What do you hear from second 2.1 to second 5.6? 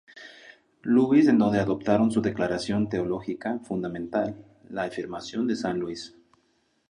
declaración teológica fundamental, la Afirmación de